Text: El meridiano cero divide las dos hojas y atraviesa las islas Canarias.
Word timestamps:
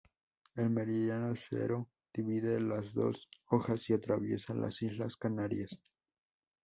El 0.55 0.71
meridiano 0.71 1.35
cero 1.35 1.87
divide 2.11 2.59
las 2.59 2.95
dos 2.95 3.29
hojas 3.51 3.87
y 3.91 3.93
atraviesa 3.93 4.55
las 4.55 4.81
islas 4.81 5.15
Canarias. 5.15 5.79